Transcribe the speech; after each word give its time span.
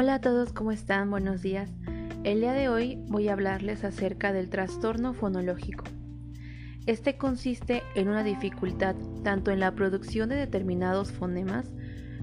Hola 0.00 0.14
a 0.14 0.20
todos, 0.20 0.52
¿cómo 0.52 0.70
están? 0.70 1.10
Buenos 1.10 1.42
días. 1.42 1.68
El 2.22 2.38
día 2.38 2.52
de 2.52 2.68
hoy 2.68 3.02
voy 3.08 3.26
a 3.26 3.32
hablarles 3.32 3.82
acerca 3.82 4.32
del 4.32 4.48
trastorno 4.48 5.12
fonológico. 5.12 5.82
Este 6.86 7.16
consiste 7.16 7.82
en 7.96 8.06
una 8.06 8.22
dificultad 8.22 8.94
tanto 9.24 9.50
en 9.50 9.58
la 9.58 9.74
producción 9.74 10.28
de 10.28 10.36
determinados 10.36 11.10
fonemas 11.10 11.72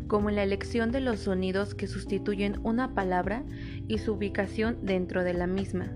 como 0.08 0.30
en 0.30 0.38
la 0.38 0.44
elección 0.44 0.94
de 0.94 1.02
los 1.02 1.20
sonidos 1.20 1.76
que 1.76 1.88
sustituyen 1.88 2.62
una 2.64 2.94
palabra 2.94 3.44
y 3.90 3.98
su 3.98 4.14
ubicación 4.14 4.78
dentro 4.84 5.26
de 5.26 5.34
la 5.34 5.46
misma. 5.46 5.92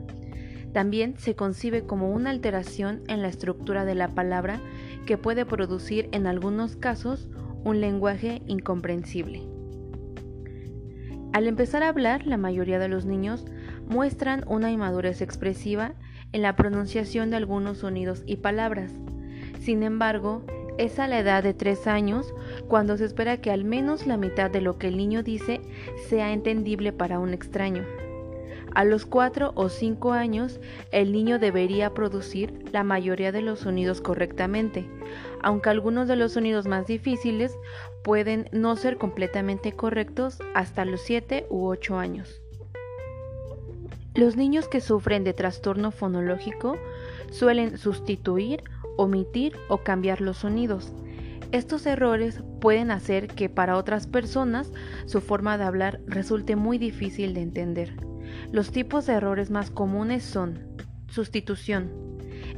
También 0.74 1.16
se 1.18 1.38
concibe 1.38 1.86
como 1.86 2.12
una 2.12 2.32
alteración 2.32 3.04
en 3.08 3.22
la 3.22 3.30
estructura 3.30 3.86
de 3.86 3.96
la 3.96 4.10
palabra 4.10 4.60
que 5.06 5.18
puede 5.18 5.46
producir 5.46 6.10
en 6.12 6.28
algunos 6.28 6.76
casos 6.76 7.30
un 7.64 7.80
lenguaje 7.80 8.42
incomprensible. 8.48 9.59
Al 11.32 11.48
empezar 11.48 11.84
a 11.84 11.90
hablar, 11.90 12.26
la 12.26 12.38
mayoría 12.38 12.80
de 12.80 12.88
los 12.88 13.06
niños 13.06 13.46
muestran 13.88 14.44
una 14.48 14.72
inmadurez 14.72 15.22
expresiva 15.22 15.94
en 16.32 16.42
la 16.42 16.56
pronunciación 16.56 17.30
de 17.30 17.38
algunos 17.38 17.80
sonidos 17.80 18.24
y 18.26 18.38
palabras. 18.38 18.92
Sin 19.60 19.84
embargo, 19.84 20.44
es 20.80 20.98
a 20.98 21.08
la 21.08 21.20
edad 21.20 21.44
de 21.44 21.54
3 21.54 21.88
años 21.88 22.34
cuando 22.68 22.98
se 22.98 23.06
espera 23.06 23.38
que 23.38 23.52
al 23.52 23.64
menos 23.64 24.08
la 24.08 24.18
mitad 24.18 24.50
de 24.50 24.62
lo 24.62 24.78
que 24.78 24.88
el 24.88 24.98
niño 24.98 25.24
dice 25.24 25.62
sea 26.08 26.32
entendible 26.32 26.94
para 26.94 27.20
un 27.20 27.34
extraño. 27.34 27.84
A 28.76 28.86
los 28.86 29.06
4 29.06 29.52
o 29.56 29.70
5 29.70 30.14
años, 30.14 30.60
el 30.92 31.12
niño 31.12 31.40
debería 31.40 31.94
producir 31.94 32.66
la 32.72 32.84
mayoría 32.84 33.32
de 33.32 33.42
los 33.42 33.60
sonidos 33.60 34.00
correctamente, 34.00 34.86
aunque 35.42 35.70
algunos 35.70 36.08
de 36.08 36.16
los 36.16 36.34
sonidos 36.34 36.68
más 36.68 36.86
difíciles 36.86 37.58
pueden 38.04 38.48
no 38.52 38.76
ser 38.76 38.98
completamente 38.98 39.72
correctos 39.72 40.40
hasta 40.54 40.86
los 40.86 41.02
7 41.02 41.48
u 41.50 41.68
8 41.68 41.98
años. 41.98 42.42
Los 44.16 44.36
niños 44.36 44.68
que 44.68 44.82
sufren 44.82 45.24
de 45.24 45.34
trastorno 45.34 45.92
fonológico 45.92 46.78
suelen 47.32 47.78
sustituir, 47.78 48.64
omitir 48.98 49.56
o 49.70 49.80
cambiar 49.80 50.20
los 50.22 50.38
sonidos. 50.38 50.94
Estos 51.52 51.86
errores 51.86 52.44
pueden 52.60 52.92
hacer 52.92 53.28
que 53.28 53.50
para 53.50 53.78
otras 53.78 54.08
personas 54.08 54.72
su 55.06 55.22
forma 55.22 55.58
de 55.58 55.64
hablar 55.64 56.02
resulte 56.06 56.56
muy 56.56 56.78
difícil 56.78 57.34
de 57.34 57.42
entender. 57.42 57.96
Los 58.52 58.72
tipos 58.72 59.06
de 59.06 59.14
errores 59.14 59.52
más 59.52 59.72
comunes 59.72 60.24
son 60.24 60.60
sustitución, 61.08 62.10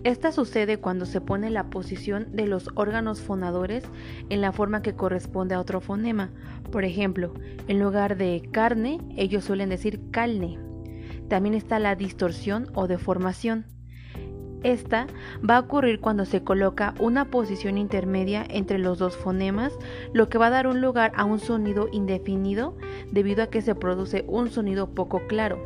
esta 0.03 0.31
sucede 0.31 0.78
cuando 0.78 1.05
se 1.05 1.22
pone 1.22 1.52
la 1.52 1.69
posición 1.69 2.36
de 2.36 2.47
los 2.47 2.69
órganos 2.73 3.22
fonadores 3.22 3.83
en 4.30 4.41
la 4.41 4.52
forma 4.52 4.81
que 4.81 4.95
corresponde 4.95 5.53
a 5.53 5.59
otro 5.59 5.80
fonema. 5.80 6.31
Por 6.72 6.86
ejemplo, 6.86 7.36
en 7.67 7.80
lugar 7.80 8.17
de 8.17 8.41
carne, 8.52 9.00
ellos 9.16 9.44
suelen 9.44 9.69
decir 9.69 10.02
calne. 10.09 10.58
También 11.30 11.53
está 11.53 11.78
la 11.78 11.95
distorsión 11.95 12.67
o 12.73 12.88
deformación. 12.88 13.66
Esta 14.64 15.08
va 15.48 15.58
a 15.58 15.59
ocurrir 15.62 16.00
cuando 16.00 16.26
se 16.26 16.44
coloca 16.44 16.94
una 17.00 17.26
posición 17.26 17.80
intermedia 17.80 18.45
entre 18.48 18.78
los 18.78 19.00
dos 19.00 19.18
fonemas, 19.18 19.73
lo 20.14 20.30
que 20.30 20.38
va 20.38 20.48
a 20.48 20.52
dar 20.52 20.68
un 20.68 20.81
lugar 20.81 21.12
a 21.16 21.26
un 21.26 21.40
sonido 21.40 21.90
indefinido 21.92 22.78
debido 23.12 23.44
a 23.44 23.48
que 23.48 23.62
se 23.62 23.73
produce 23.73 24.23
un 24.28 24.52
sonido 24.52 24.92
poco 24.92 25.26
claro. 25.28 25.58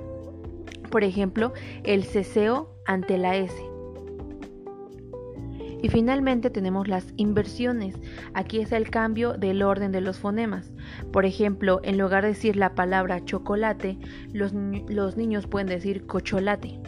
Por 0.89 1.03
ejemplo, 1.03 1.51
el 1.83 2.05
ceseo 2.05 2.69
ante 2.85 3.17
la 3.17 3.35
S. 3.35 3.53
Y 5.81 5.89
finalmente 5.89 6.49
tenemos 6.49 6.87
las 6.87 7.13
inversiones. 7.17 7.95
Aquí 8.33 8.59
es 8.59 8.71
el 8.71 8.89
cambio 8.89 9.33
del 9.33 9.61
orden 9.61 9.91
de 9.91 10.01
los 10.01 10.17
fonemas. 10.17 10.71
Por 11.11 11.25
ejemplo, 11.25 11.81
en 11.83 11.97
lugar 11.97 12.23
de 12.23 12.29
decir 12.29 12.55
la 12.55 12.75
palabra 12.75 13.23
chocolate, 13.25 13.99
los, 14.31 14.53
los 14.53 15.17
niños 15.17 15.47
pueden 15.47 15.67
decir 15.67 16.05
cocholate. 16.07 16.79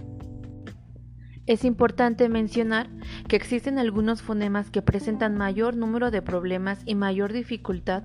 Es 1.47 1.63
importante 1.63 2.27
mencionar 2.27 2.89
que 3.29 3.37
existen 3.37 3.79
algunos 3.79 4.21
fonemas 4.21 4.69
que 4.69 4.81
presentan 4.81 5.37
mayor 5.37 5.77
número 5.77 6.11
de 6.11 6.21
problemas 6.21 6.81
y 6.85 6.93
mayor 6.93 7.31
dificultad 7.31 8.03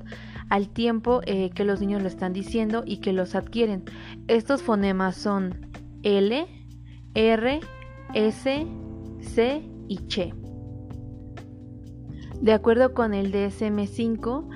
al 0.48 0.68
tiempo 0.68 1.22
eh, 1.26 1.50
que 1.50 1.64
los 1.64 1.80
niños 1.80 2.02
lo 2.02 2.08
están 2.08 2.32
diciendo 2.32 2.84
y 2.86 2.98
que 2.98 3.12
los 3.12 3.34
adquieren. 3.34 3.84
Estos 4.28 4.62
fonemas 4.62 5.16
son 5.16 5.72
L, 6.04 6.46
R, 7.14 7.60
S, 8.14 8.66
C 9.20 9.62
y 9.88 9.96
CH. 9.96 10.34
De 12.40 12.52
acuerdo 12.52 12.94
con 12.94 13.12
el 13.12 13.32
DSM-5, 13.32 14.48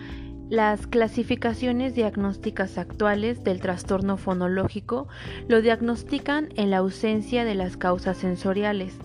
las 0.49 0.87
clasificaciones 0.87 1.95
diagnósticas 1.95 2.79
actuales 2.79 3.43
del 3.43 3.61
trastorno 3.61 4.17
fonológico 4.17 5.09
lo 5.49 5.61
diagnostican 5.61 6.51
en 6.55 6.71
la 6.71 6.79
ausencia 6.79 7.45
de 7.45 7.57
las 7.57 7.77
causas 7.77 8.17
sensoriales. 8.19 8.97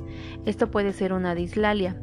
Esto 0.46 0.70
puede 0.70 0.94
ser 0.94 1.14
una 1.14 1.34
dislalia. 1.34 2.00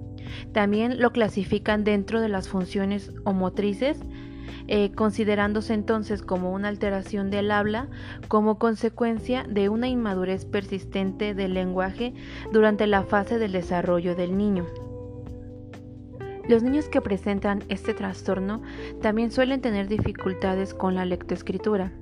También 0.53 1.00
lo 1.00 1.12
clasifican 1.12 1.84
dentro 1.84 2.21
de 2.21 2.28
las 2.28 2.49
funciones 2.49 3.12
o 3.25 3.32
motrices, 3.32 4.00
eh, 4.66 4.91
considerándose 4.93 5.72
entonces 5.72 6.22
como 6.22 6.53
una 6.53 6.69
alteración 6.69 7.31
del 7.31 7.53
habla 7.53 7.88
como 8.26 8.59
consecuencia 8.59 9.44
de 9.49 9.69
una 9.69 9.88
inmadurez 9.88 10.44
persistente 10.47 11.34
del 11.34 11.55
lenguaje 11.55 12.12
durante 12.53 12.87
la 12.87 13.05
fase 13.05 13.38
del 13.38 13.53
desarrollo 13.53 14.16
del 14.16 14.37
niño. 14.37 14.66
Los 16.49 16.63
niños 16.63 16.89
que 16.89 17.03
presentan 17.03 17.63
este 17.69 17.93
trastorno 17.93 18.63
también 19.03 19.31
suelen 19.31 19.61
tener 19.61 19.87
dificultades 19.87 20.73
con 20.73 20.95
la 20.95 21.05
lectoescritura, 21.05 21.93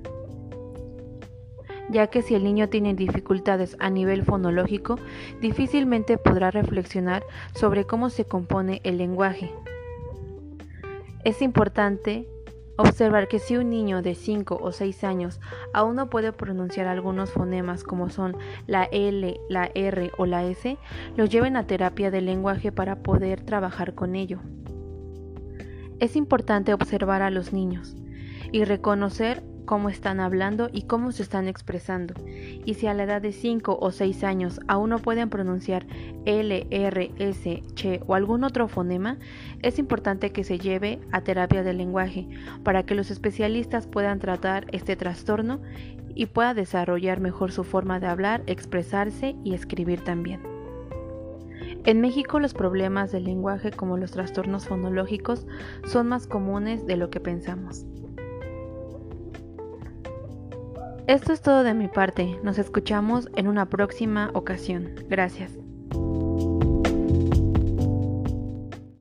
ya 1.89 2.07
que 2.07 2.21
si 2.21 2.33
el 2.33 2.45
niño 2.45 2.69
tiene 2.69 2.93
dificultades 2.93 3.75
a 3.79 3.89
nivel 3.89 4.23
fonológico, 4.23 4.97
difícilmente 5.41 6.17
podrá 6.17 6.49
reflexionar 6.49 7.23
sobre 7.53 7.83
cómo 7.83 8.09
se 8.09 8.23
compone 8.23 8.79
el 8.85 8.97
lenguaje. 8.97 9.51
Es 11.25 11.41
importante 11.41 12.25
Observar 12.77 13.27
que 13.27 13.39
si 13.39 13.57
un 13.57 13.71
niño 13.71 14.03
de 14.03 14.13
5 14.13 14.59
o 14.61 14.71
6 14.71 15.03
años 15.03 15.39
aún 15.73 15.95
no 15.95 16.11
puede 16.11 16.31
pronunciar 16.31 16.85
algunos 16.87 17.31
fonemas 17.31 17.83
como 17.83 18.09
son 18.09 18.37
la 18.67 18.83
L, 18.85 19.39
la 19.49 19.71
R 19.73 20.11
o 20.17 20.27
la 20.27 20.45
S, 20.45 20.77
los 21.15 21.29
lleven 21.29 21.57
a 21.57 21.65
terapia 21.65 22.11
de 22.11 22.21
lenguaje 22.21 22.71
para 22.71 22.97
poder 22.97 23.41
trabajar 23.41 23.95
con 23.95 24.15
ello. 24.15 24.39
Es 25.99 26.15
importante 26.15 26.73
observar 26.73 27.23
a 27.23 27.31
los 27.31 27.51
niños 27.51 27.95
y 28.51 28.63
reconocer 28.63 29.43
cómo 29.67 29.89
están 29.89 30.19
hablando 30.19 30.69
y 30.73 30.83
cómo 30.83 31.11
se 31.11 31.21
están 31.21 31.47
expresando. 31.47 32.15
Y 32.65 32.73
si 32.73 32.87
a 32.87 32.95
la 32.95 33.03
edad 33.03 33.21
de 33.21 33.33
5 33.33 33.77
o 33.79 33.91
6 33.91 34.23
años 34.23 34.59
aún 34.67 34.89
no 34.89 34.97
pueden 34.97 35.29
pronunciar 35.29 35.85
L, 36.25 36.65
R, 36.71 37.11
S, 37.19 37.63
Ch 37.75 38.01
o 38.07 38.15
algún 38.15 38.43
otro 38.43 38.67
fonema, 38.67 39.17
es 39.61 39.77
importante 39.77 40.31
que 40.31 40.43
se 40.43 40.57
lleve 40.57 40.99
a 41.11 41.21
terapia 41.21 41.61
del 41.61 41.77
lenguaje 41.77 42.27
para 42.63 42.83
que 42.83 42.95
los 42.95 43.11
especialistas 43.11 43.85
puedan 43.85 44.17
tratar 44.17 44.65
este 44.71 44.95
trastorno 44.95 45.61
y 46.15 46.25
pueda 46.27 46.55
desarrollar 46.55 47.19
mejor 47.19 47.51
su 47.51 47.63
forma 47.63 47.99
de 47.99 48.07
hablar, 48.07 48.41
expresarse 48.47 49.35
y 49.43 49.53
escribir 49.53 50.01
también. 50.01 50.41
En 51.83 52.01
México 52.01 52.39
los 52.39 52.53
problemas 52.53 53.11
del 53.11 53.25
lenguaje 53.25 53.71
como 53.71 53.97
los 53.97 54.11
trastornos 54.11 54.65
fonológicos 54.65 55.45
son 55.85 56.07
más 56.07 56.25
comunes 56.25 56.87
de 56.87 56.97
lo 56.97 57.09
que 57.09 57.19
pensamos. 57.19 57.85
Esto 61.07 61.31
es 61.31 61.41
todo 61.41 61.63
de 61.63 61.73
mi 61.73 61.87
parte. 61.87 62.37
Nos 62.43 62.59
escuchamos 62.59 63.29
en 63.37 63.47
una 63.47 63.69
próxima 63.69 64.29
ocasión. 64.33 64.93
Gracias. 65.07 65.57